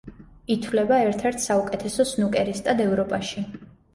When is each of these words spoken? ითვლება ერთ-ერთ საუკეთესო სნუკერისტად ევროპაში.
ითვლება 0.53 0.97
ერთ-ერთ 1.09 1.43
საუკეთესო 1.43 2.05
სნუკერისტად 2.13 2.81
ევროპაში. 2.89 3.45